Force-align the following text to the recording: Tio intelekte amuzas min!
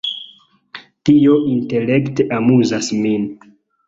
Tio 1.09 1.35
intelekte 1.55 2.25
amuzas 2.39 2.89
min! 3.03 3.29